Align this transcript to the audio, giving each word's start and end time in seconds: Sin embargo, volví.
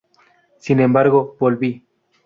Sin 0.57 0.79
embargo, 0.79 1.35
volví. 1.39 1.85